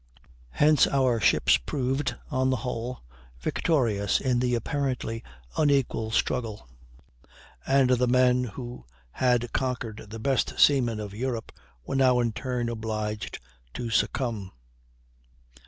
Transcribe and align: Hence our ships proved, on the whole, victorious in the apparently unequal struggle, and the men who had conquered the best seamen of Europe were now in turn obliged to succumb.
Hence 0.49 0.87
our 0.87 1.19
ships 1.19 1.57
proved, 1.57 2.15
on 2.31 2.49
the 2.49 2.55
whole, 2.65 3.03
victorious 3.39 4.19
in 4.19 4.39
the 4.39 4.55
apparently 4.55 5.21
unequal 5.57 6.09
struggle, 6.09 6.67
and 7.67 7.87
the 7.91 8.07
men 8.07 8.45
who 8.45 8.87
had 9.11 9.53
conquered 9.53 10.07
the 10.09 10.17
best 10.17 10.59
seamen 10.59 10.99
of 10.99 11.13
Europe 11.13 11.51
were 11.85 11.93
now 11.95 12.19
in 12.19 12.31
turn 12.31 12.67
obliged 12.67 13.37
to 13.75 13.91
succumb. 13.91 14.49